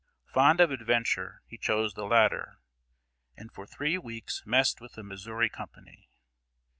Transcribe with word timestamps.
Fond 0.25 0.59
of 0.59 0.71
adventure, 0.71 1.43
he 1.45 1.59
chose 1.59 1.93
the 1.93 2.05
latter, 2.05 2.57
and 3.37 3.51
for 3.53 3.67
three 3.67 3.99
weeks 3.99 4.41
messed 4.47 4.81
with 4.81 4.97
a 4.97 5.03
Missouri 5.03 5.47
company. 5.47 6.09